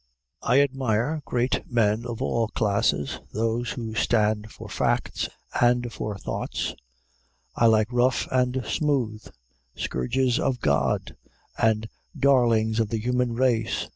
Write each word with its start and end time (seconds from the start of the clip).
I 0.41 0.61
admire 0.61 1.21
great 1.25 1.69
men 1.71 2.07
of 2.07 2.23
all 2.23 2.47
classes, 2.47 3.19
those 3.33 3.73
who 3.73 3.93
stand 3.93 4.49
for 4.51 4.67
facts 4.67 5.29
and 5.61 5.93
for 5.93 6.17
thoughts; 6.17 6.73
I 7.55 7.67
like 7.67 7.89
rough 7.93 8.27
and 8.31 8.65
smooth, 8.65 9.29
"scourges 9.75 10.39
of 10.39 10.59
God" 10.59 11.15
and 11.55 11.87
"darlings 12.17 12.79
of 12.79 12.89
the 12.89 12.97
human 12.97 13.33
race." 13.33 13.89